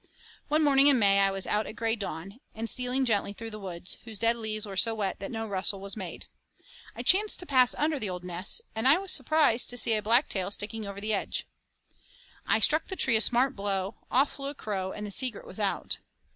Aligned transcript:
One 0.47 0.63
morning 0.63 0.87
in 0.87 0.97
May 0.97 1.19
I 1.19 1.29
was 1.29 1.45
out 1.45 1.67
at 1.67 1.75
gray 1.75 1.95
dawn, 1.95 2.39
and 2.55 2.67
stealing 2.67 3.05
gently 3.05 3.33
through 3.33 3.51
the 3.51 3.59
woods, 3.59 3.99
whose 4.03 4.17
dead 4.17 4.35
leaves 4.35 4.65
were 4.65 4.75
so 4.75 4.95
wet 4.95 5.19
that 5.19 5.29
no 5.29 5.47
rustle 5.47 5.79
was 5.79 5.95
made. 5.95 6.25
I 6.95 7.03
chanced 7.03 7.39
to 7.41 7.45
pass 7.45 7.75
under 7.75 7.99
the 7.99 8.09
old 8.09 8.23
nest, 8.23 8.61
and 8.73 8.87
was 8.87 9.11
surprised 9.11 9.69
to 9.69 9.77
see 9.77 9.93
a 9.93 10.01
black 10.01 10.27
tail 10.27 10.49
sticking 10.49 10.87
over 10.87 10.99
the 10.99 11.13
edge. 11.13 11.45
I 12.47 12.57
struck 12.57 12.87
the 12.87 12.95
tree 12.95 13.15
a 13.15 13.21
smart 13.21 13.55
blow, 13.55 13.97
off 14.09 14.31
flew 14.31 14.49
a 14.49 14.55
crow, 14.55 14.91
and 14.91 15.05
the 15.05 15.11
secret 15.11 15.45
was 15.45 15.59
out. 15.59 15.99